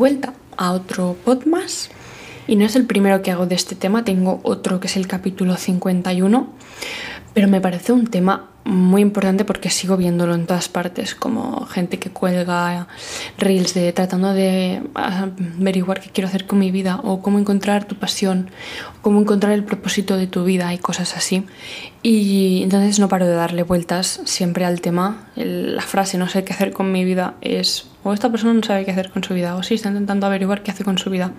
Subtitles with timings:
[0.00, 1.90] vuelta a otro pod más.
[2.48, 5.06] Y no es el primero que hago de este tema, tengo otro que es el
[5.06, 6.48] capítulo 51,
[7.34, 11.98] pero me parece un tema muy importante porque sigo viéndolo en todas partes, como gente
[11.98, 12.86] que cuelga
[13.36, 17.96] reels de tratando de averiguar qué quiero hacer con mi vida o cómo encontrar tu
[17.96, 18.50] pasión,
[18.96, 21.44] o cómo encontrar el propósito de tu vida y cosas así.
[22.02, 25.28] Y entonces no paro de darle vueltas siempre al tema.
[25.34, 28.84] la frase no sé qué hacer con mi vida es o esta persona no sabe
[28.84, 31.32] qué hacer con su vida o sí está intentando averiguar qué hace con su vida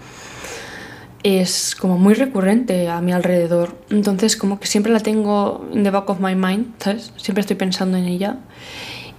[1.24, 3.78] es como muy recurrente a mi alrededor.
[3.90, 7.14] Entonces como que siempre la tengo in the back of my mind, ¿sabes?
[7.18, 8.38] Siempre estoy pensando en ella.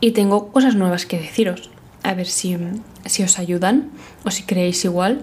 [0.00, 1.70] Y tengo cosas nuevas que deciros.
[2.02, 2.56] A ver si,
[3.06, 3.90] si os ayudan
[4.24, 5.22] o si creéis igual.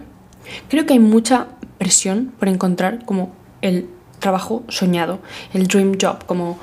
[0.69, 1.47] Creo que hay mucha
[1.77, 5.19] presión por encontrar como el trabajo soñado,
[5.53, 6.59] el dream job, como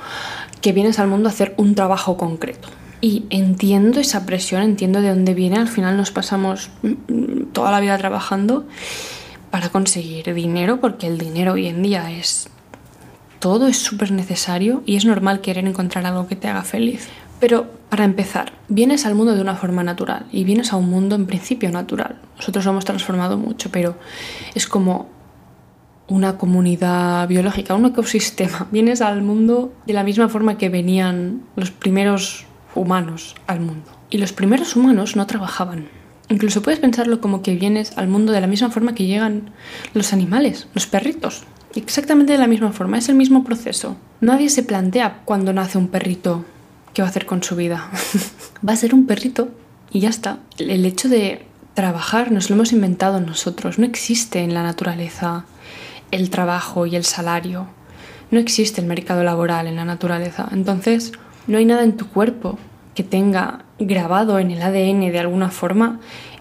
[0.61, 2.69] que vienes al mundo a hacer un trabajo concreto.
[3.03, 5.59] Y entiendo esa presión, entiendo de dónde viene.
[5.59, 8.67] Al final nos pasamos mm, toda la vida trabajando
[9.57, 12.51] para conseguir dinero, porque el dinero hoy en día es
[13.39, 17.09] todo, es súper necesario y es normal querer encontrar algo que te haga feliz.
[17.41, 21.17] Pero para empezar, vienes al mundo de una forma natural y vienes a un mundo
[21.17, 22.21] en principio natural.
[22.37, 23.97] Nosotros lo hemos transformado mucho, pero
[24.55, 25.09] es como
[26.07, 28.67] una comunidad biológica, un ecosistema.
[28.73, 33.91] Vienes al mundo de la misma forma que venían los primeros humanos al mundo.
[34.11, 35.89] Y los primeros humanos no trabajaban.
[36.29, 39.51] Incluso puedes pensarlo como que vienes al mundo de la misma forma que llegan
[39.95, 41.45] los animales, los perritos.
[41.75, 43.97] Exactamente de la misma forma, es el mismo proceso.
[44.21, 46.45] Nadie se plantea cuando nace un perrito
[46.95, 47.91] qué va a hacer con su vida.
[48.67, 49.51] va a ser un perrito
[49.93, 50.39] y ya está.
[50.59, 53.79] El hecho de trabajar nos lo hemos inventado nosotros.
[53.79, 55.45] No existe en la naturaleza
[56.11, 57.67] el trabajo y el salario.
[58.31, 60.49] No existe el mercado laboral en la naturaleza.
[60.51, 61.13] Entonces,
[61.47, 62.59] no hay nada en tu cuerpo
[62.97, 66.01] que tenga grabado en el ADN de alguna forma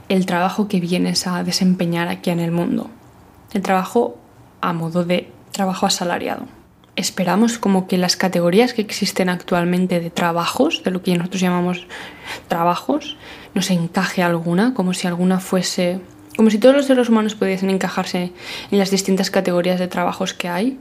[0.09, 2.89] el trabajo que vienes a desempeñar aquí en el mundo.
[3.53, 4.17] El trabajo
[4.61, 6.45] a modo de trabajo asalariado.
[6.95, 11.87] Esperamos como que las categorías que existen actualmente de trabajos, de lo que nosotros llamamos
[12.47, 13.17] trabajos,
[13.53, 15.99] nos encaje alguna, como si alguna fuese,
[16.37, 18.31] como si todos los seres humanos pudiesen encajarse
[18.71, 20.79] en las distintas categorías de trabajos que hay.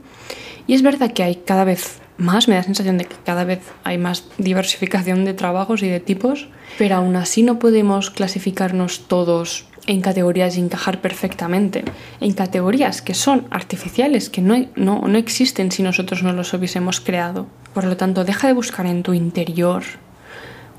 [0.67, 3.43] Y es verdad que hay cada vez más, me da la sensación de que cada
[3.43, 9.07] vez hay más diversificación de trabajos y de tipos, pero aún así no podemos clasificarnos
[9.07, 11.83] todos en categorías y encajar perfectamente,
[12.19, 16.99] en categorías que son artificiales, que no, no, no existen si nosotros no los hubiésemos
[16.99, 17.47] creado.
[17.73, 19.83] Por lo tanto, deja de buscar en tu interior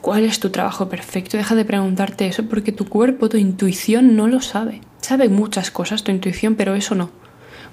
[0.01, 4.27] cuál es tu trabajo perfecto, deja de preguntarte eso porque tu cuerpo, tu intuición no
[4.27, 4.81] lo sabe.
[5.03, 7.11] Sabe muchas cosas tu intuición, pero eso no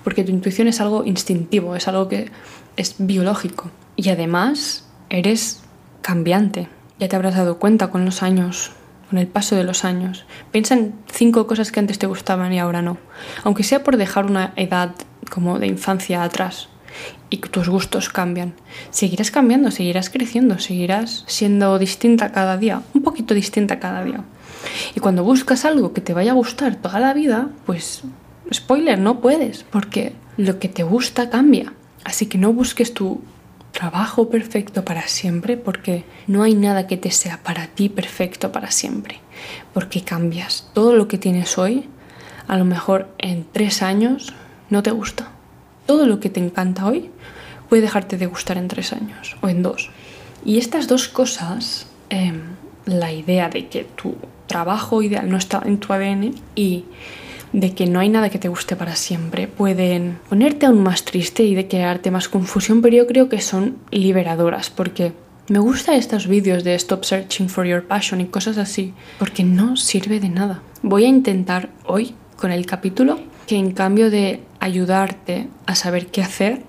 [0.04, 2.30] porque tu intuición es algo instintivo, es algo que
[2.78, 3.72] es biológico.
[3.96, 5.62] Y además eres
[6.02, 6.70] cambiante.
[7.00, 8.72] Ya te habrás dado cuenta con los años,
[9.10, 10.26] con el paso de los años.
[10.52, 12.98] Piensa en cinco cosas que antes te gustaban y ahora no.
[13.44, 14.96] Aunque sea por dejar una edad
[15.30, 16.70] como de infancia atrás
[17.30, 18.54] y tus gustos cambian.
[18.92, 24.24] Seguirás cambiando, seguirás creciendo, seguirás siendo distinta cada día, un poquito distinta cada día.
[24.96, 28.04] Y cuando buscas algo que te vaya a gustar toda la vida, pues
[28.54, 31.74] spoiler, no puedes, porque lo que te gusta cambia.
[32.04, 33.22] Así que no busques tu
[33.72, 38.72] trabajo perfecto para siempre, porque no hay nada que te sea para ti perfecto para
[38.72, 39.20] siempre,
[39.74, 40.70] porque cambias.
[40.74, 41.90] Todo lo que tienes hoy,
[42.48, 44.34] a lo mejor en tres años,
[44.70, 45.32] no te gusta.
[45.86, 47.10] Todo lo que te encanta hoy
[47.68, 49.90] puede dejarte de gustar en tres años o en dos.
[50.46, 52.42] Y estas dos cosas, em,
[52.86, 54.16] la idea de que tu
[54.46, 56.86] trabajo ideal no está en tu ADN y
[57.54, 61.44] de que no hay nada que te guste para siempre, pueden ponerte aún más triste
[61.44, 65.14] y de crearte más confusión, pero yo creo que son liberadoras porque
[65.48, 69.78] me gustan estos vídeos de Stop Searching for Your Passion y cosas así, porque no
[69.78, 70.62] sirve de nada.
[70.82, 76.22] Voy a intentar hoy, con el capítulo, que en cambio de ayudarte a saber qué
[76.22, 76.64] hacer,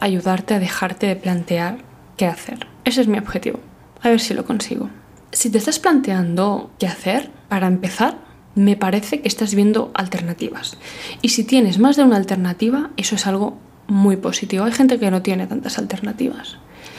[0.00, 1.78] ayudarte a dejarte de plantear
[2.16, 2.66] qué hacer.
[2.84, 3.60] Ese es mi objetivo.
[4.02, 4.90] A ver si lo consigo.
[5.30, 8.27] Si te estás planteando qué hacer, para empezar,
[8.58, 10.78] me parece que estás viendo alternativas.
[11.22, 13.56] Y si tienes más de una alternativa, eso es algo
[13.86, 14.64] muy positivo.
[14.64, 16.56] Hay gente que no tiene tantas alternativas.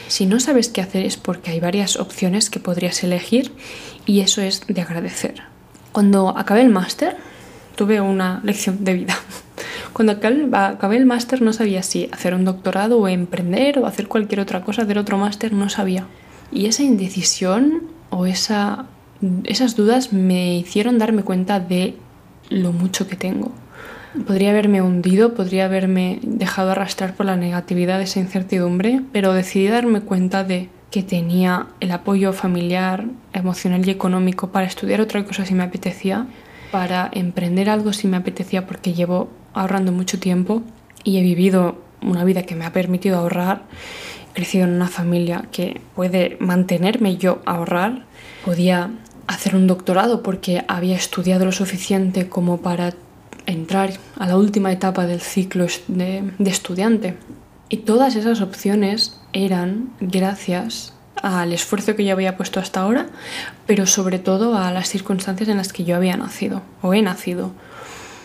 [0.08, 3.52] Si no sabes qué hacer es porque hay varias opciones que podrías elegir
[4.06, 5.42] y eso es de agradecer.
[5.92, 7.18] Cuando acabé el máster,
[7.76, 9.18] tuve una lección de vida.
[9.92, 14.40] Cuando acabé el máster no sabía si hacer un doctorado o emprender o hacer cualquier
[14.40, 16.06] otra cosa, hacer otro máster, no sabía.
[16.50, 18.86] Y esa indecisión o esa
[19.44, 21.96] esas dudas me hicieron darme cuenta de
[22.48, 23.52] lo mucho que tengo.
[24.26, 29.68] Podría haberme hundido, podría haberme dejado arrastrar por la negatividad de esa incertidumbre, pero decidí
[29.68, 35.44] darme cuenta de que tenía el apoyo familiar, emocional y económico para estudiar otra cosa
[35.44, 36.26] si me apetecía
[36.70, 40.62] para emprender algo si me apetecía porque llevo ahorrando mucho tiempo
[41.02, 43.62] y he vivido una vida que me ha permitido ahorrar.
[44.30, 48.04] He crecido en una familia que puede mantenerme yo ahorrar.
[48.44, 48.90] Podía
[49.30, 52.94] hacer un doctorado porque había estudiado lo suficiente como para
[53.46, 57.16] entrar a la última etapa del ciclo de, estudiante.
[57.68, 60.92] Y todas esas opciones eran gracias
[61.22, 63.06] al esfuerzo que yo había puesto hasta ahora,
[63.66, 67.52] pero sobre todo a las circunstancias en las que yo había nacido o he nacido.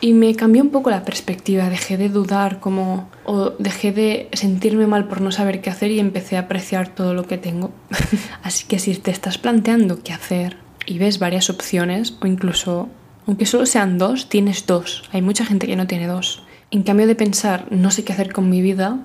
[0.01, 4.87] Y me cambió un poco la perspectiva, dejé de dudar como o dejé de sentirme
[4.87, 7.71] mal por no saber qué hacer y empecé a apreciar todo lo que tengo.
[8.43, 12.89] Así que si te estás planteando qué hacer y ves varias opciones o incluso
[13.27, 15.03] aunque solo sean dos, tienes dos.
[15.11, 16.43] Hay mucha gente que no tiene dos.
[16.71, 18.99] En cambio de pensar no sé qué hacer con mi vida,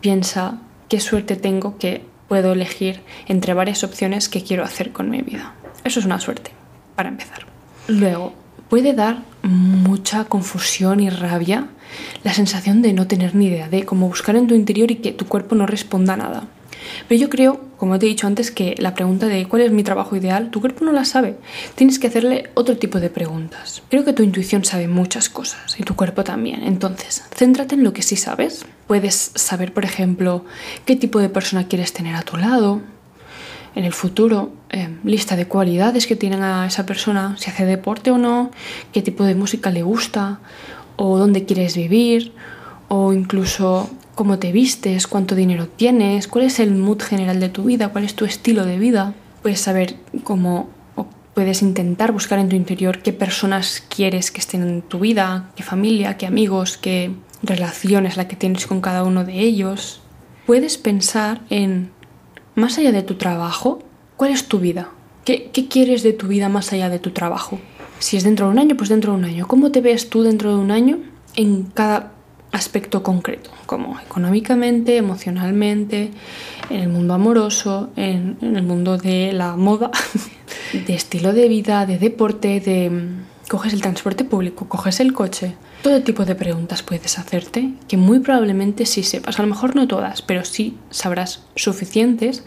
[0.00, 5.22] piensa qué suerte tengo que puedo elegir entre varias opciones que quiero hacer con mi
[5.22, 5.54] vida.
[5.84, 6.52] Eso es una suerte,
[6.94, 7.46] para empezar.
[7.88, 8.34] Luego,
[8.68, 11.68] puede dar mucha confusión y rabia
[12.22, 15.12] la sensación de no tener ni idea, de cómo buscar en tu interior y que
[15.12, 16.48] tu cuerpo no responda a nada.
[17.06, 19.84] Pero yo creo, como te he dicho antes, que la pregunta de cuál es mi
[19.84, 21.36] trabajo ideal, tu cuerpo no la sabe.
[21.74, 23.82] Tienes que hacerle otro tipo de preguntas.
[23.88, 26.62] Creo que tu intuición sabe muchas cosas y tu cuerpo también.
[26.64, 28.64] Entonces, céntrate en lo que sí sabes.
[28.86, 30.44] Puedes saber, por ejemplo,
[30.84, 32.80] qué tipo de persona quieres tener a tu lado,
[33.74, 38.10] en el futuro, eh, lista de cualidades que tienen a esa persona, si hace deporte
[38.10, 38.50] o no,
[38.92, 40.40] qué tipo de música le gusta,
[40.96, 42.32] o dónde quieres vivir,
[42.88, 47.64] o incluso cómo te vistes, cuánto dinero tienes, cuál es el mood general de tu
[47.64, 49.14] vida, cuál es tu estilo de vida.
[49.42, 50.68] Puedes saber cómo
[51.38, 55.62] puedes intentar buscar en tu interior qué personas quieres que estén en tu vida, qué
[55.62, 57.12] familia, qué amigos, qué
[57.44, 60.00] relaciones la que tienes con cada uno de ellos.
[60.46, 61.92] Puedes pensar en,
[62.56, 63.84] más allá de tu trabajo,
[64.16, 64.90] ¿cuál es tu vida?
[65.24, 67.60] ¿Qué, ¿Qué quieres de tu vida más allá de tu trabajo?
[68.00, 69.46] Si es dentro de un año, pues dentro de un año.
[69.46, 70.98] ¿Cómo te ves tú dentro de un año
[71.36, 72.14] en cada
[72.52, 76.10] aspecto concreto, como económicamente, emocionalmente,
[76.70, 79.90] en el mundo amoroso, en, el mundo de la moda,
[80.72, 82.90] de estilo de vida, de deporte, de
[83.48, 85.54] coges el transporte público, coges el coche.
[85.82, 89.88] Todo tipo de preguntas puedes hacerte que muy probablemente sí sepas, a lo mejor no
[89.88, 92.44] todas, pero sí sabrás suficientes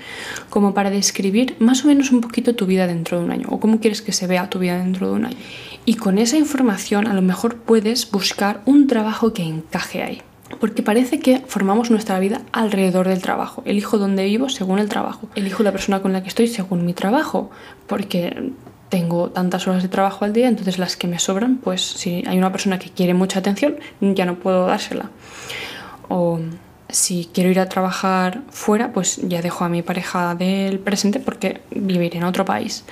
[0.50, 3.59] como para describir más o menos un poquito tu vida dentro de un año o
[3.59, 5.38] cómo quieres que se vea tu vida dentro de un año.
[5.85, 10.21] Y con esa información a lo mejor puedes buscar un trabajo que encaje ahí.
[10.59, 13.63] Porque parece que formamos nuestra vida alrededor del trabajo.
[13.65, 15.29] Elijo dónde vivo según el trabajo.
[15.35, 17.49] Elijo la persona con la que estoy según mi trabajo.
[17.87, 18.51] Porque
[18.89, 22.37] tengo tantas horas de trabajo al día, entonces las que me sobran, pues si hay
[22.37, 25.09] una persona que quiere mucha atención, ya no puedo dársela.
[26.09, 26.39] O
[26.89, 31.61] si quiero ir a trabajar fuera, pues ya dejo a mi pareja del presente porque
[31.71, 32.83] viviré en otro país.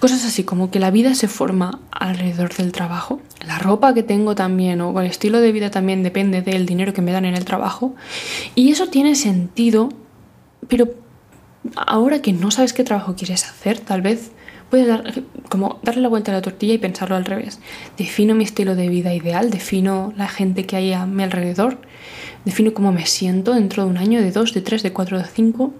[0.00, 3.20] Cosas así como que la vida se forma alrededor del trabajo.
[3.46, 7.00] La ropa que tengo también o el estilo de vida también depende del dinero que
[7.00, 7.94] me dan en el trabajo.
[8.54, 9.88] Y eso tiene sentido,
[10.68, 10.94] pero
[11.76, 14.32] ahora que no sabes qué trabajo quieres hacer, tal vez
[14.70, 17.60] puedes dar, como darle la vuelta a la tortilla y pensarlo al revés.
[17.96, 21.78] Defino mi estilo de vida ideal, defino la gente que hay a mi alrededor,
[22.44, 25.24] defino cómo me siento dentro de un año, de dos, de tres, de cuatro, de
[25.24, 25.72] cinco.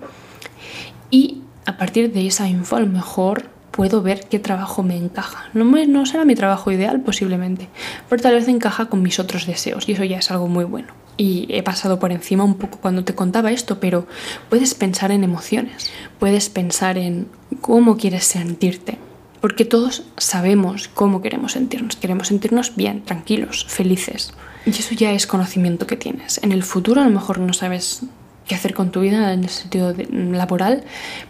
[1.10, 5.44] Y a partir de esa info, a lo mejor puedo ver qué trabajo me encaja.
[5.52, 7.68] No, no será mi trabajo ideal posiblemente,
[8.08, 10.88] pero tal vez encaja con mis otros deseos y eso ya es algo muy bueno.
[11.18, 14.06] Y he pasado por encima un poco cuando te contaba esto, pero
[14.48, 17.28] puedes pensar en emociones, puedes pensar en
[17.60, 18.98] cómo quieres sentirte,
[19.40, 21.96] porque todos sabemos cómo queremos sentirnos.
[21.96, 24.32] Queremos sentirnos bien, tranquilos, felices.
[24.64, 26.40] Y eso ya es conocimiento que tienes.
[26.42, 28.02] En el futuro a lo mejor no sabes
[28.46, 30.84] qué hacer con tu vida en el sentido laboral,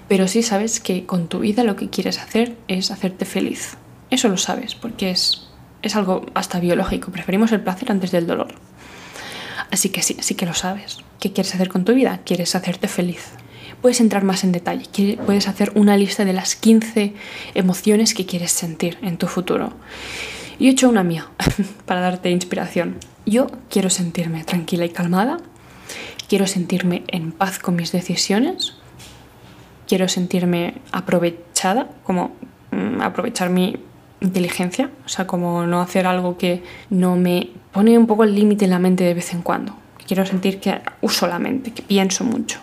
[0.09, 3.77] pero sí sabes que con tu vida lo que quieres hacer es hacerte feliz.
[4.11, 5.49] Eso lo sabes, porque es,
[5.83, 7.11] es algo hasta biológico.
[7.11, 8.49] Preferimos el placer antes del dolor.
[9.71, 10.99] Así que sí, sí que lo sabes.
[11.19, 12.21] ¿Qué quieres hacer con tu vida?
[12.25, 13.31] Quieres hacerte feliz.
[13.81, 15.19] Puedes entrar más en detalle.
[15.25, 17.15] Puedes hacer una lista de las 15
[17.55, 19.73] emociones que quieres sentir en tu futuro.
[20.59, 21.29] Y he hecho una mía
[21.87, 22.99] para darte inspiración.
[23.25, 25.39] Yo quiero sentirme tranquila y calmada
[26.29, 28.75] quiero sentirme en paz con mis decisiones,
[29.87, 32.33] quiero sentirme aprovechada, como
[32.71, 33.77] mm, aprovechar mi
[34.21, 38.65] inteligencia, o sea, como no hacer algo que no me pone un poco el límite
[38.65, 39.77] en la mente de vez en cuando.
[40.07, 42.61] Quiero sentir que uso la mente, que pienso mucho.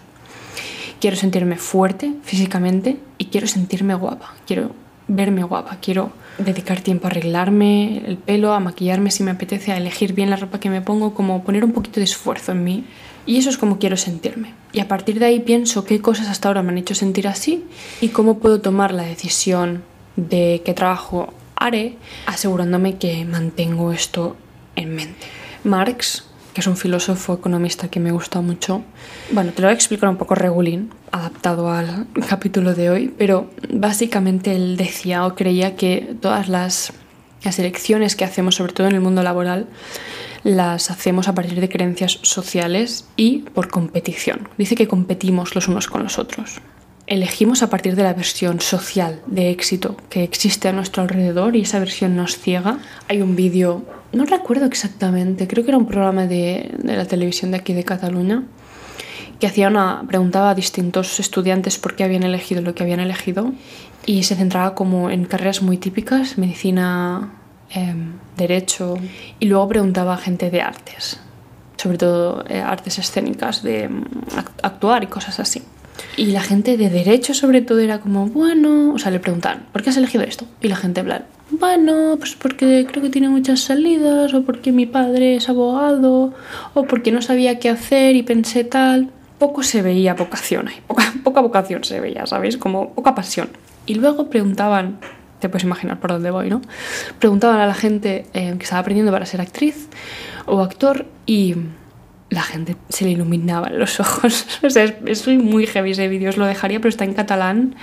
[0.99, 4.33] Quiero sentirme fuerte físicamente y quiero sentirme guapa.
[4.47, 4.71] Quiero
[5.09, 9.77] verme guapa, quiero dedicar tiempo a arreglarme el pelo, a maquillarme si me apetece, a
[9.77, 12.85] elegir bien la ropa que me pongo, como poner un poquito de esfuerzo en mí
[13.25, 14.53] y eso es como quiero sentirme.
[14.71, 17.63] Y a partir de ahí pienso qué cosas hasta ahora me han hecho sentir así
[18.01, 19.83] y cómo puedo tomar la decisión
[20.15, 24.35] de qué trabajo haré asegurándome que mantengo esto
[24.75, 25.27] en mente.
[25.63, 28.83] Marx, que es un filósofo economista que me gusta mucho,
[29.31, 33.49] bueno, te lo voy a explicar un poco regulín, adaptado al capítulo de hoy, pero
[33.69, 36.91] básicamente él decía o creía que todas las,
[37.43, 39.67] las elecciones que hacemos, sobre todo en el mundo laboral,
[40.43, 44.49] las hacemos a partir de creencias sociales y por competición.
[44.57, 46.59] Dice que competimos los unos con los otros.
[47.07, 51.61] Elegimos a partir de la versión social de éxito que existe a nuestro alrededor y
[51.61, 52.79] esa versión nos ciega.
[53.09, 53.83] Hay un vídeo,
[54.13, 57.83] no recuerdo exactamente, creo que era un programa de, de la televisión de aquí de
[57.83, 58.43] Cataluña,
[59.39, 63.51] que hacía una, preguntaba a distintos estudiantes por qué habían elegido lo que habían elegido
[64.05, 67.33] y se centraba como en carreras muy típicas, medicina,
[67.75, 68.97] Em, derecho
[69.39, 71.19] y luego preguntaba a gente de artes,
[71.75, 74.03] sobre todo eh, artes escénicas, de mm,
[74.61, 75.63] actuar y cosas así.
[76.17, 79.81] Y la gente de derecho sobre todo era como, bueno, o sea, le preguntaban, ¿por
[79.81, 80.45] qué has elegido esto?
[80.61, 81.07] Y la gente en
[81.49, 86.33] bueno, pues porque creo que tiene muchas salidas, o porque mi padre es abogado,
[86.73, 89.09] o porque no sabía qué hacer y pensé tal.
[89.39, 92.57] Poco se veía vocación ahí, poca, poca vocación se veía, ¿sabéis?
[92.57, 93.49] Como poca pasión.
[93.85, 94.99] Y luego preguntaban
[95.43, 96.61] te puedes imaginar por dónde voy, ¿no?
[97.19, 99.89] Preguntaban a la gente eh, que estaba aprendiendo para ser actriz
[100.45, 101.55] o actor y
[102.29, 104.47] la gente se le iluminaban los ojos.
[104.63, 107.75] o sea, es, muy heavy ese vídeo, os lo dejaría, pero está en catalán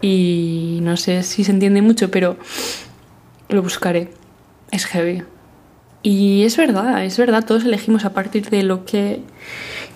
[0.00, 2.38] y no sé si se entiende mucho, pero
[3.50, 4.08] lo buscaré.
[4.70, 5.22] Es heavy.
[6.02, 9.20] Y es verdad, es verdad, todos elegimos a partir de lo que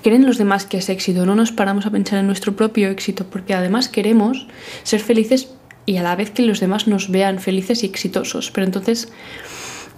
[0.03, 1.25] creen los demás que es éxito.
[1.25, 4.49] No nos paramos a pensar en nuestro propio éxito, porque además queremos
[4.83, 5.49] ser felices
[5.91, 8.53] y a la vez que los demás nos vean felices y exitosos.
[8.53, 9.09] Pero entonces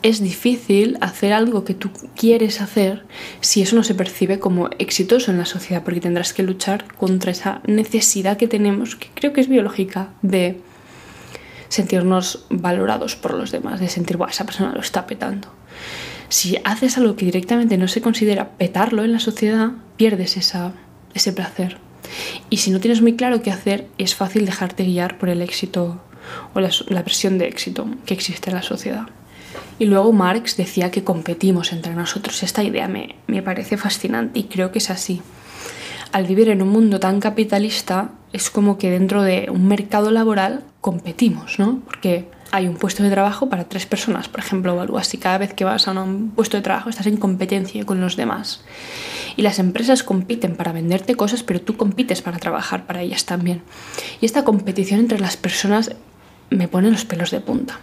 [0.02, 3.04] es difícil hacer algo que tú quieres hacer
[3.42, 7.30] si eso no se percibe como exitoso en la sociedad, porque tendrás que luchar contra
[7.30, 10.60] esa necesidad que tenemos, que creo que es biológica, de
[11.68, 15.48] sentirnos valorados por los demás, de sentir, Buah, esa persona lo está petando.
[16.30, 20.72] Si haces algo que directamente no se considera petarlo en la sociedad, pierdes esa,
[21.12, 21.76] ese placer.
[22.50, 26.00] Y si no tienes muy claro qué hacer, es fácil dejarte guiar por el éxito
[26.54, 29.06] o la, versión de éxito que existe en la sociedad.
[29.78, 32.42] Y luego Marx decía que competimos entre nosotros.
[32.42, 35.20] Esta idea me, me parece fascinante y creo que es así.
[36.12, 40.62] Al vivir en un mundo tan capitalista, es como que dentro de un mercado laboral
[40.80, 41.80] competimos, ¿no?
[41.84, 45.16] Porque hay un puesto de trabajo para tres personas, por ejemplo, o algo así.
[45.16, 48.62] Cada vez que vas a un puesto de trabajo estás en competencia con los demás.
[49.36, 53.62] Y las empresas compiten para venderte cosas, pero tú compites para trabajar para ellas también.
[54.20, 55.92] Y esta competición entre las personas
[56.50, 57.80] me pone los pelos de punta.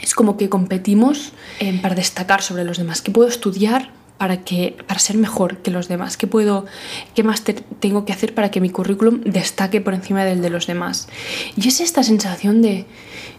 [0.00, 3.02] Es como que competimos eh, para destacar sobre los demás.
[3.02, 6.16] ¿Qué puedo estudiar para, que, para ser mejor que los demás?
[6.16, 6.66] ¿Qué, puedo,
[7.14, 7.42] qué más
[7.80, 11.08] tengo que hacer para que mi currículum destaque por encima del de los demás?
[11.56, 12.86] Y es esta sensación de,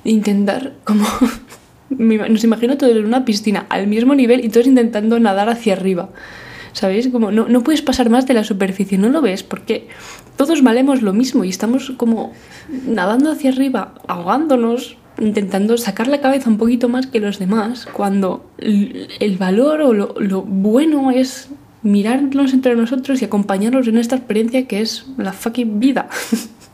[0.05, 1.05] intentar como...
[1.89, 6.09] nos imagino todo en una piscina al mismo nivel y todos intentando nadar hacia arriba.
[6.73, 7.07] ¿Sabéis?
[7.09, 9.87] Como no, no puedes pasar más de la superficie, no lo ves, porque
[10.35, 12.33] todos valemos lo mismo y estamos como
[12.85, 18.49] nadando hacia arriba, ahogándonos, intentando sacar la cabeza un poquito más que los demás, cuando
[18.57, 21.49] el valor o lo, bueno es
[21.81, 26.09] mirarnos entre nosotros y acompañarnos en esta experiencia que es la fucking vida.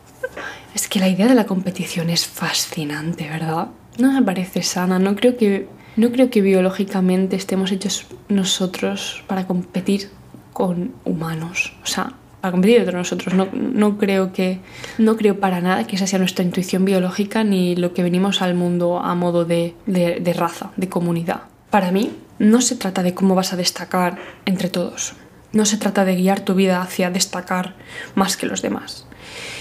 [0.75, 3.67] es que la idea de la competición es fascinante, ¿verdad?
[3.98, 5.67] No me parece sana, no creo que,
[5.98, 10.10] no creo que biológicamente estemos hechos nosotros para competir
[10.53, 11.74] con humanos.
[11.83, 13.33] O sea, para competir entre nosotros.
[13.33, 14.60] No, no, creo que,
[14.98, 18.55] no creo para nada que esa sea nuestra intuición biológica ni lo que venimos al
[18.55, 21.43] mundo a modo de, de, raza, de comunidad.
[21.69, 25.13] Para mí, no se trata de cómo vas a destacar entre todos.
[25.53, 27.75] No se trata de guiar tu vida hacia destacar
[28.15, 29.05] más que los demás.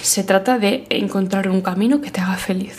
[0.03, 2.79] Se trata de encontrar un camino que te haga feliz.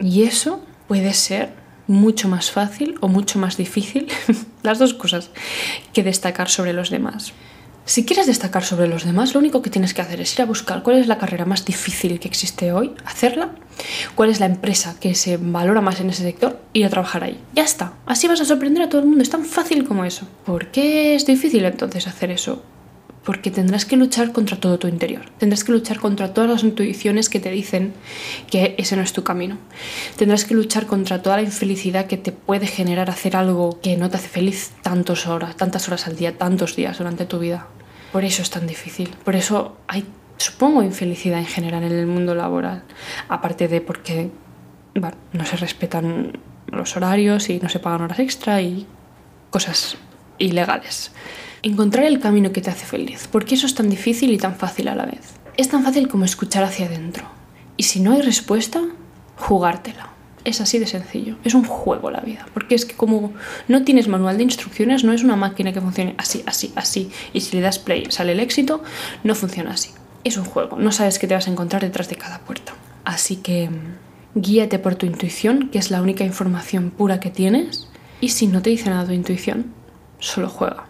[0.00, 1.50] Y eso puede ser
[1.86, 4.08] mucho más fácil o mucho más difícil,
[4.62, 5.30] las dos cosas,
[5.92, 7.32] que destacar sobre los demás.
[7.86, 10.46] Si quieres destacar sobre los demás, lo único que tienes que hacer es ir a
[10.46, 13.52] buscar cuál es la carrera más difícil que existe hoy, hacerla,
[14.16, 17.40] cuál es la empresa que se valora más en ese sector, y a trabajar ahí.
[17.54, 17.92] Ya está.
[18.04, 19.22] Así vas a sorprender a todo el mundo.
[19.22, 20.26] Es tan fácil como eso.
[20.44, 22.64] ¿Por qué es difícil entonces hacer eso?
[23.26, 25.22] porque tendrás que luchar contra todo tu interior.
[25.38, 27.92] Tendrás que luchar contra todas las intuiciones que te dicen
[28.48, 29.58] que ese no es tu camino.
[30.16, 34.08] Tendrás que luchar contra toda la infelicidad que te puede generar hacer algo que no
[34.08, 37.66] te hace feliz tantas horas, tantas horas al día, tantos días durante tu vida.
[38.12, 39.10] Por eso es tan difícil.
[39.24, 40.04] Por eso hay,
[40.36, 42.82] supongo, infelicidad en general en el mundo laboral.
[43.28, 44.30] Aparte de porque
[44.94, 48.86] no se respetan los horarios y no se pagan horas extra y
[49.50, 49.96] cosas
[50.38, 51.12] ilegales.
[51.62, 53.28] Encontrar el camino que te hace feliz.
[53.28, 55.34] ¿Por qué eso es tan difícil y tan fácil a la vez?
[55.56, 57.24] Es tan fácil como escuchar hacia adentro.
[57.76, 58.82] Y si no hay respuesta,
[59.36, 60.15] jugártela.
[60.46, 61.36] Es así de sencillo.
[61.42, 62.46] Es un juego la vida.
[62.54, 63.32] Porque es que como
[63.66, 67.10] no tienes manual de instrucciones, no es una máquina que funcione así, así, así.
[67.32, 68.80] Y si le das play sale el éxito,
[69.24, 69.90] no funciona así.
[70.22, 70.78] Es un juego.
[70.78, 72.74] No sabes qué te vas a encontrar detrás de cada puerta.
[73.04, 77.88] Así que mm, guíate por tu intuición, que es la única información pura que tienes.
[78.20, 79.72] Y si no te dice nada tu intuición,
[80.20, 80.86] solo juega.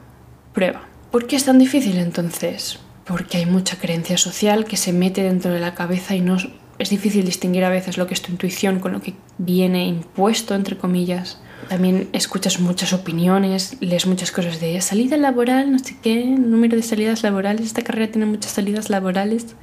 [0.53, 0.83] Prueba.
[1.11, 2.79] ¿Por qué es tan difícil entonces?
[3.07, 6.37] Porque hay mucha creencia social que se mete dentro de la cabeza y no
[6.79, 10.55] es difícil distinguir a veces lo que es tu intuición con lo que viene impuesto,
[10.55, 11.39] entre comillas.
[11.69, 16.83] También escuchas muchas opiniones, lees muchas cosas de salida laboral, no sé qué, número de
[16.83, 19.57] salidas laborales, esta carrera tiene muchas salidas laborales.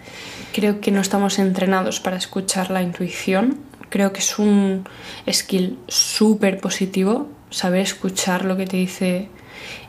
[0.53, 3.57] Creo que no estamos entrenados para escuchar la intuición.
[3.89, 4.87] Creo que es un
[5.31, 9.29] skill súper positivo saber escuchar lo que te dice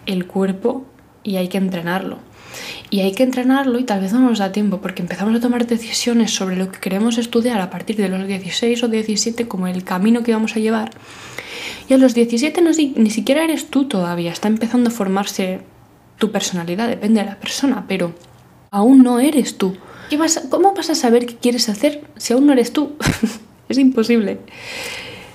[0.06, 0.84] el cuerpo
[1.22, 2.18] y hay que entrenarlo.
[2.90, 5.66] Y hay que entrenarlo y tal vez no nos da tiempo porque empezamos a tomar
[5.66, 9.84] decisiones sobre lo que queremos estudiar a partir de los 16 o 17 como el
[9.84, 10.90] camino que vamos a llevar.
[11.88, 15.60] Y a los 17 no, ni siquiera eres tú todavía, está empezando a formarse
[16.18, 18.14] tu personalidad, depende de la persona, pero
[18.70, 19.76] aún no eres tú.
[20.10, 20.18] ¿Qué
[20.48, 22.96] ¿Cómo vas a saber qué quieres hacer si aún no eres tú?
[23.68, 24.38] es imposible.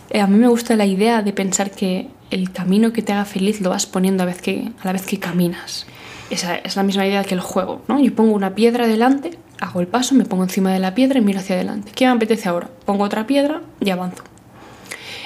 [0.09, 3.25] Eh, a mí me gusta la idea de pensar que el camino que te haga
[3.25, 5.85] feliz lo vas poniendo a, vez que, a la vez que caminas.
[6.29, 7.99] Esa es la misma idea que el juego, ¿no?
[7.99, 11.21] Yo pongo una piedra delante, hago el paso, me pongo encima de la piedra y
[11.21, 11.91] miro hacia adelante.
[11.95, 12.69] ¿Qué me apetece ahora?
[12.85, 14.23] Pongo otra piedra y avanzo.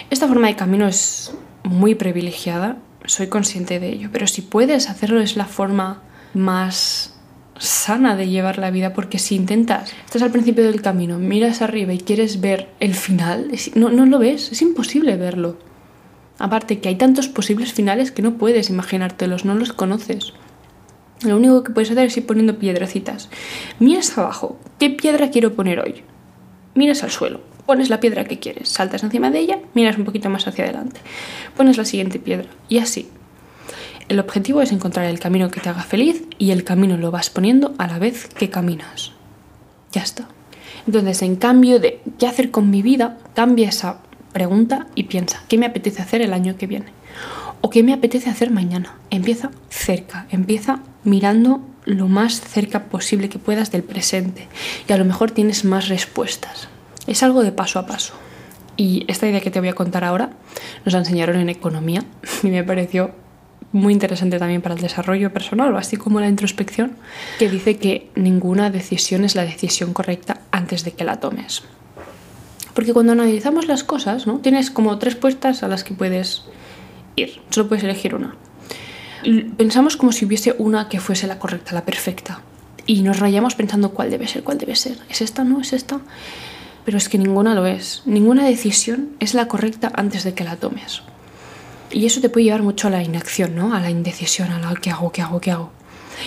[0.10, 1.34] Esta forma de camino es
[1.64, 6.02] muy privilegiada, soy consciente de ello, pero si puedes hacerlo es la forma
[6.34, 7.14] más
[7.58, 11.94] sana de llevar la vida, porque si intentas, estás al principio del camino, miras arriba
[11.94, 15.58] y quieres ver el final, no, no lo ves, es imposible verlo.
[16.40, 20.34] Aparte que hay tantos posibles finales que no puedes imaginártelos, no los conoces.
[21.24, 23.30] Lo único que puedes hacer es ir poniendo piedrecitas.
[23.80, 24.58] Miras abajo.
[24.80, 26.04] ¿Qué piedra quiero poner hoy?
[26.76, 27.42] Miras al suelo.
[27.66, 28.70] Pones la piedra que quieres.
[28.70, 29.60] Saltas encima de ella.
[29.74, 31.00] Miras un poquito más hacia adelante.
[31.56, 32.48] Pones la siguiente piedra.
[32.68, 33.10] Y así.
[34.10, 37.30] El objetivo es encontrar el camino que te haga feliz y el camino lo vas
[37.30, 39.14] poniendo a la vez que caminas.
[39.92, 40.28] Ya está.
[40.86, 44.00] Entonces, en cambio de qué hacer con mi vida, cambia esa
[44.34, 46.88] pregunta y piensa, ¿qué me apetece hacer el año que viene?
[47.62, 48.98] ¿O qué me apetece hacer mañana?
[49.10, 54.48] Empieza cerca, empieza mirando lo más cerca posible que puedas del presente
[54.88, 56.70] y a lo mejor tienes más respuestas.
[57.08, 58.14] Es algo de paso a paso.
[58.78, 60.32] Y esta idea que te voy a contar ahora
[60.86, 62.04] nos la enseñaron en economía
[62.44, 63.12] y me pareció
[63.72, 66.96] muy interesante también para el desarrollo personal, así como la introspección,
[67.40, 71.64] que dice que ninguna decisión es la decisión correcta antes de que la tomes.
[72.76, 74.40] Porque cuando analizamos las cosas, ¿no?
[74.40, 76.44] tienes como tres puestas a las que puedes
[77.16, 78.36] ir, solo puedes elegir una.
[79.58, 82.42] Pensamos como si hubiese una que fuese la correcta, la perfecta.
[82.86, 84.98] Y nos rayamos pensando cuál debe ser, cuál debe ser.
[85.10, 85.44] ¿Es esta?
[85.44, 86.02] ¿No es esta?
[86.84, 88.02] Pero es que ninguna lo es.
[88.06, 91.02] Ninguna decisión es la correcta antes de que la tomes.
[91.92, 93.74] Y eso te puede llevar mucho a la inacción, ¿no?
[93.74, 95.72] A la indecisión, a la ¿qué hago, qué hago, qué hago?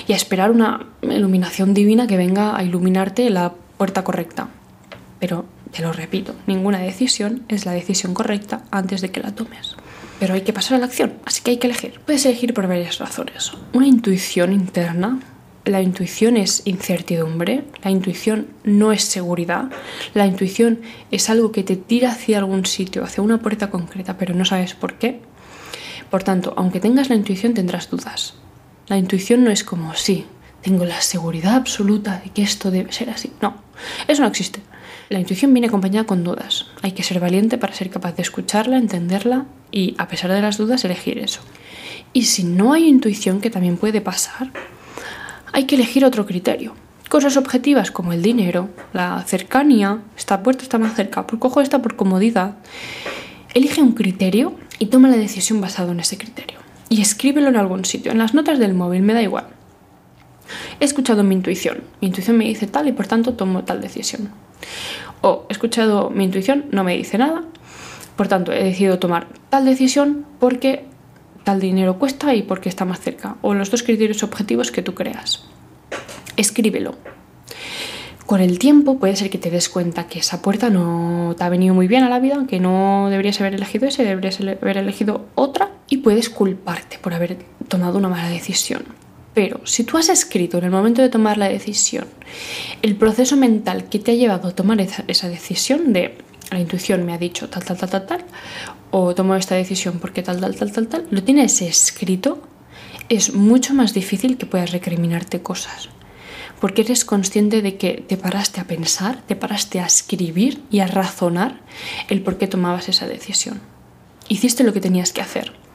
[0.06, 4.48] Y a esperar una iluminación divina que venga a iluminarte la puerta correcta.
[5.20, 9.76] Pero, te lo repito, ninguna decisión es la decisión correcta antes de que la tomes
[10.18, 12.00] pero hay que pasar a la acción, así que hay que elegir.
[12.04, 13.52] Puedes elegir por varias razones.
[13.72, 15.20] Una intuición interna.
[15.64, 19.64] La intuición es incertidumbre, la intuición no es seguridad,
[20.14, 24.32] la intuición es algo que te tira hacia algún sitio, hacia una puerta concreta, pero
[24.32, 25.22] no sabes por qué.
[26.08, 28.34] Por tanto, aunque tengas la intuición, tendrás dudas.
[28.86, 30.24] La intuición no es como, sí,
[30.62, 33.32] tengo la seguridad absoluta de que esto debe ser así.
[33.40, 33.56] No,
[34.06, 34.60] eso no existe.
[35.08, 36.66] La intuición viene acompañada con dudas.
[36.82, 40.58] Hay que ser valiente para ser capaz de escucharla, entenderla y, a pesar de las
[40.58, 41.42] dudas, elegir eso.
[42.12, 44.50] Y si no hay intuición, que también puede pasar,
[45.52, 46.74] hay que elegir otro criterio.
[47.08, 51.80] Cosas objetivas como el dinero, la cercanía, esta puerta está más cerca, por cojo esta
[51.80, 52.56] por comodidad.
[53.54, 56.58] Elige un criterio y toma la decisión basado en ese criterio.
[56.88, 59.46] Y escríbelo en algún sitio, en las notas del móvil, me da igual.
[60.80, 61.82] He escuchado mi intuición.
[62.00, 64.30] Mi intuición me dice tal y por tanto tomo tal decisión.
[65.20, 67.42] O he escuchado mi intuición, no me dice nada,
[68.16, 70.84] por tanto he decidido tomar tal decisión porque
[71.44, 73.36] tal dinero cuesta y porque está más cerca.
[73.42, 75.44] O los dos criterios objetivos que tú creas.
[76.36, 76.94] Escríbelo.
[78.26, 81.48] Con el tiempo puede ser que te des cuenta que esa puerta no te ha
[81.48, 85.26] venido muy bien a la vida, que no deberías haber elegido ese, deberías haber elegido
[85.36, 88.82] otra y puedes culparte por haber tomado una mala decisión.
[89.36, 92.06] Pero si tú has escrito en el momento de tomar la decisión
[92.80, 96.16] el proceso mental que te ha llevado a tomar esa, decisión de
[96.50, 98.24] la intuición me ha dicho tal, tal, tal, tal, tal,
[98.92, 102.48] o tomo esta decisión porque tal, tal, tal, tal, tal, lo tienes escrito,
[103.10, 105.90] es mucho más difícil que puedas recriminarte cosas.
[106.58, 110.86] porque eres consciente de que te paraste a pensar, te paraste a escribir y a
[110.86, 111.60] razonar
[112.08, 113.60] el por qué tomabas esa decisión.
[114.30, 115.65] Hiciste lo que tenías que hacer.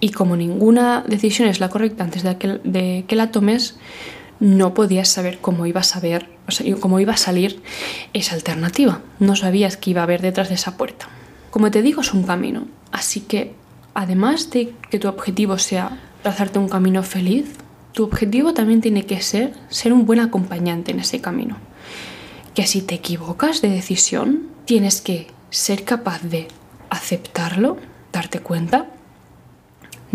[0.00, 3.76] Y como ninguna decisión es la correcta antes de que, la tomes,
[4.40, 7.62] no podías saber cómo iba a saber, o sea, cómo iba a salir
[8.12, 9.00] esa alternativa.
[9.18, 11.08] No sabías qué iba a haber detrás de esa puerta.
[11.50, 12.66] Como te digo, es un camino.
[12.92, 13.54] Así que,
[13.94, 17.56] además de que tu objetivo sea trazarte un camino feliz,
[17.92, 21.56] tu objetivo también tiene que ser ser un buen acompañante en ese camino.
[22.54, 26.48] Que si te equivocas de decisión, tienes que ser capaz de
[26.90, 27.78] aceptarlo,
[28.12, 28.86] darte cuenta,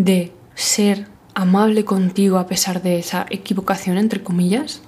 [0.03, 4.81] de ser amable contigo a pesar de esa equivocación, entre comillas,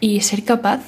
[0.00, 0.80] y ser capaz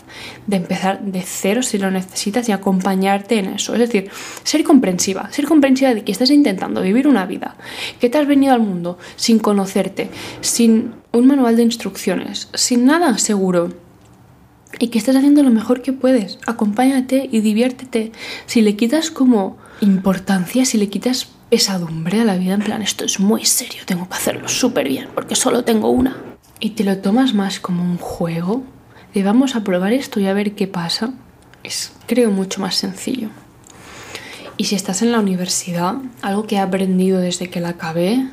[0.48, 3.72] de empezar de cero si lo necesitas y acompañarte en eso.
[3.74, 4.10] Es decir,
[4.42, 7.56] ser comprensiva, ser comprensiva de que estás intentando vivir una vida,
[8.00, 13.16] que te has venido al mundo sin conocerte, sin un manual de instrucciones, sin nada
[13.18, 13.68] seguro.
[14.80, 16.40] Y que estás haciendo lo mejor que puedes.
[16.48, 18.10] Acompáñate y diviértete.
[18.46, 23.04] Si le quitas como importancia, si le quitas pesadumbre a la vida, en plan, esto
[23.04, 26.16] es muy serio, tengo que hacerlo súper bien, porque solo tengo una.
[26.58, 28.64] Y te lo tomas más como un juego,
[29.14, 31.12] de vamos a probar esto y a ver qué pasa,
[31.62, 33.28] es creo mucho más sencillo.
[34.56, 38.26] Y si estás en la universidad, algo que he aprendido desde que la acabé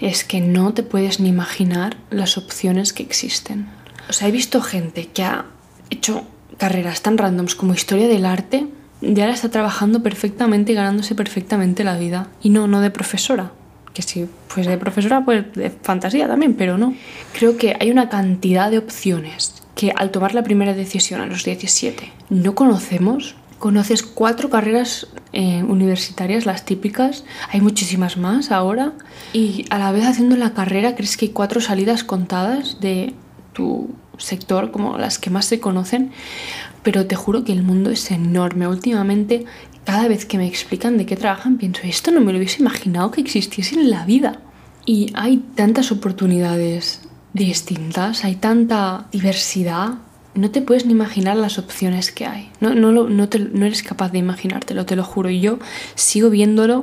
[0.00, 3.68] es que no te puedes ni imaginar las opciones que existen.
[4.10, 5.44] O sea, he visto gente que ha
[5.90, 6.26] hecho
[6.58, 8.66] carreras tan randoms como historia del arte
[9.02, 12.28] y ahora está trabajando perfectamente y ganándose perfectamente la vida.
[12.40, 13.52] Y no, no de profesora.
[13.92, 16.94] Que si fuese de profesora, pues de fantasía también, pero no.
[17.32, 21.44] Creo que hay una cantidad de opciones que al tomar la primera decisión a los
[21.44, 23.34] 17 no conocemos.
[23.58, 28.92] Conoces cuatro carreras eh, universitarias, las típicas, hay muchísimas más ahora,
[29.32, 33.14] y a la vez haciendo la carrera crees que hay cuatro salidas contadas de
[33.52, 36.12] tu sector, como las que más se conocen,
[36.82, 38.66] pero te juro que el mundo es enorme.
[38.66, 39.44] Últimamente,
[39.84, 43.10] cada vez que me explican de qué trabajan, pienso, esto no me lo hubiese imaginado
[43.10, 44.40] que existiese en la vida.
[44.84, 49.94] Y hay tantas oportunidades distintas, hay tanta diversidad,
[50.34, 52.50] no te puedes ni imaginar las opciones que hay.
[52.60, 55.30] No, no, no, no eres capaz de imaginártelo, te lo juro.
[55.30, 55.58] Y yo
[55.94, 56.80] sigo viéndolo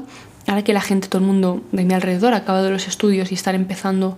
[0.49, 3.35] ahora que la gente, todo el mundo de mi alrededor ha acabado los estudios y
[3.35, 4.17] están empezando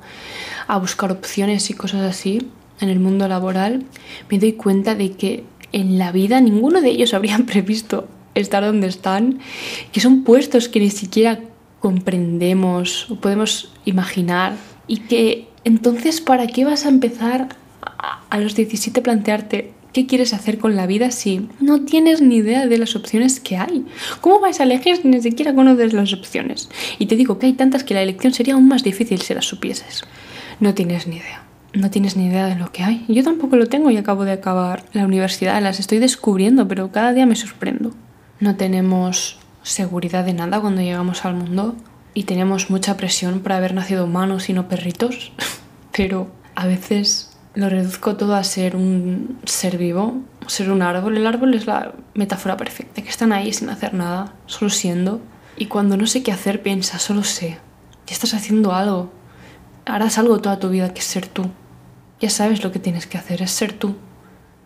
[0.66, 3.84] a buscar opciones y cosas así en el mundo laboral,
[4.30, 8.88] me doy cuenta de que en la vida ninguno de ellos habrían previsto estar donde
[8.88, 9.40] están,
[9.92, 11.42] que son puestos que ni siquiera
[11.82, 14.56] comprendemos o podemos imaginar
[14.88, 17.50] y que entonces, ¿para qué vas a empezar
[18.30, 22.68] a los 17 plantearte qué quieres hacer con la vida si no tienes ni idea
[22.68, 23.86] de las opciones que hay?
[24.22, 26.70] ¿Cómo vas a elegir si ni siquiera conoces las opciones?
[27.00, 29.46] Y te digo que hay tantas que la elección sería aún más difícil si las
[29.46, 30.04] supieses.
[30.60, 31.44] No tienes ni idea.
[31.74, 33.06] No tienes ni idea de lo que hay.
[33.08, 35.62] Yo tampoco lo tengo y acabo de acabar la universidad.
[35.62, 37.92] Las estoy descubriendo, pero cada día me sorprendo.
[38.40, 41.76] No tenemos seguridad de nada cuando llegamos al mundo
[42.14, 45.32] y tenemos mucha presión por haber nacido humanos y no perritos,
[45.96, 51.18] pero a veces lo reduzco todo a ser un ser vivo, ser un árbol.
[51.18, 55.22] El árbol es la metáfora perfecta, que están ahí sin hacer nada, solo siendo.
[55.58, 57.58] Y cuando no sé qué hacer, piensa, solo sé.
[58.08, 59.12] Ya estás haciendo algo.
[59.86, 61.50] Harás algo toda tu vida que es ser tú.
[62.20, 63.96] Ya sabes lo que tienes que hacer, es ser tú.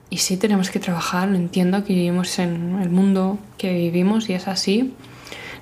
[0.09, 4.33] Y sí tenemos que trabajar, lo entiendo, que vivimos en el mundo que vivimos y
[4.33, 4.93] es así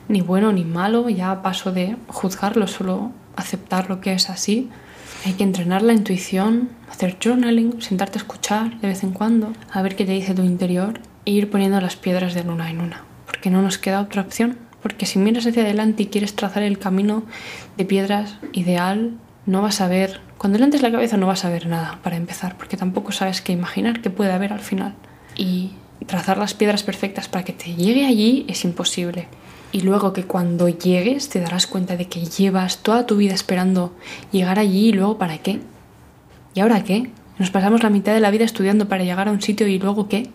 [0.07, 4.69] ni bueno ni malo, ya paso de juzgarlo, solo aceptar lo que es así.
[5.25, 9.81] Hay que entrenar la intuición, hacer journaling, sentarte a escuchar de vez en cuando, a
[9.81, 13.05] ver qué te dice tu interior e ir poniendo las piedras de luna en una.
[13.25, 14.57] Porque no nos queda otra opción.
[14.81, 17.23] Porque si miras hacia adelante y quieres trazar el camino
[17.77, 19.13] de piedras ideal,
[19.45, 22.57] no vas a ver, cuando levantes la cabeza no vas a ver nada para empezar,
[22.57, 24.93] porque tampoco sabes qué imaginar qué puede haber al final.
[25.37, 25.71] Y
[26.05, 29.29] trazar las piedras perfectas para que te llegue allí es imposible
[29.73, 33.91] y luego que cuando llegues te darás cuenta de que llevas toda tu vida esperando
[34.31, 35.59] llegar allí y luego para qué.
[36.53, 37.09] ¿Y ahora qué?
[37.39, 40.07] Nos pasamos la mitad de la vida estudiando para llegar a un sitio y luego
[40.07, 40.29] qué.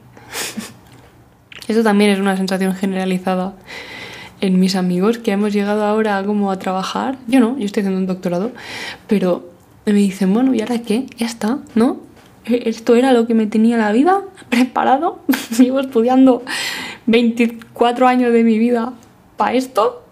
[1.69, 3.55] Eso también es una sensación generalizada
[4.41, 7.17] en mis amigos que hemos llegado ahora como a trabajar.
[7.29, 8.51] Yo no, yo estoy haciendo un doctorado,
[9.07, 9.49] pero
[9.87, 11.07] me dicen, bueno, ¿y ahora qué?
[11.17, 11.99] Ya está, ¿no?
[12.45, 15.21] E-, esto era lo que me tenía la vida preparado.
[15.59, 16.43] Llevo estudiando
[17.07, 18.95] 24 años de mi vida
[19.39, 20.05] para esto,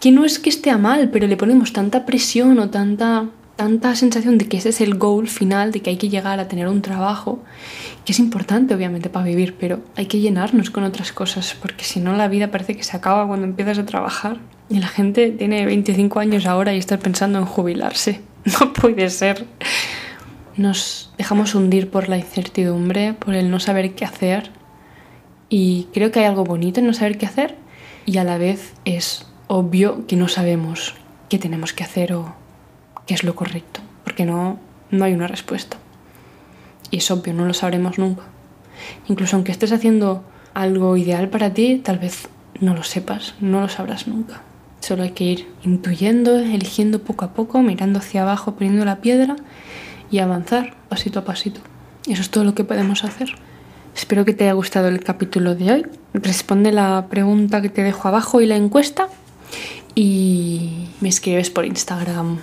[0.00, 3.96] que no es que esté a mal, pero le ponemos tanta presión o tanta, tanta
[3.96, 6.68] sensación de que ese es el goal final, de que hay que llegar a tener
[6.68, 7.42] un trabajo,
[8.04, 11.98] que es importante obviamente para vivir, pero hay que llenarnos con otras cosas, porque si
[11.98, 14.38] no la vida parece que se acaba cuando empiezas a trabajar.
[14.70, 18.20] Y la gente tiene 25 años ahora y está pensando en jubilarse.
[18.60, 19.46] No puede ser.
[20.56, 24.50] nos dejamos hundir por la incertidumbre, por el no saber qué hacer.
[25.50, 27.56] Y creo que hay algo bonito en no saber qué hacer
[28.08, 30.94] y a la vez es obvio que no sabemos
[31.28, 32.34] qué tenemos que hacer o
[33.06, 34.58] qué es lo correcto, porque no,
[34.90, 35.76] no hay una respuesta.
[36.90, 38.22] Y es obvio, no lo sabremos nunca.
[39.08, 43.68] Incluso aunque estés haciendo algo ideal para ti, tal vez no lo sepas, no lo
[43.68, 44.40] sabrás nunca.
[44.80, 49.36] Solo hay que ir intuyendo, eligiendo poco a poco, mirando hacia abajo, poniendo la piedra
[50.10, 51.60] y avanzar pasito a pasito.
[52.06, 53.34] Eso es todo lo que podemos hacer.
[53.98, 55.86] Espero que te haya gustado el capítulo de hoy.
[56.14, 59.08] Responde la pregunta que te dejo abajo y la encuesta
[59.96, 62.38] y me escribes por Instagram.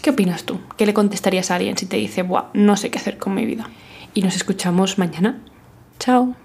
[0.00, 0.60] ¿Qué opinas tú?
[0.76, 3.44] ¿Qué le contestarías a alguien si te dice, Buah, no sé qué hacer con mi
[3.44, 3.68] vida?
[4.14, 5.40] Y nos escuchamos mañana.
[5.98, 6.36] Chao.